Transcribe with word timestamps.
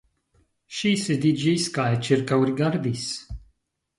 Ŝi 0.77 0.93
sidiĝis 1.01 1.67
kaj 1.77 1.85
ĉirkaŭrigardis. 2.09 3.07